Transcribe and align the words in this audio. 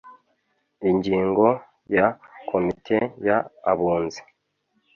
Ingingo 0.89 1.47
ya 1.95 2.07
komite 2.49 2.97
y 3.27 3.29
abunzi 3.71 4.21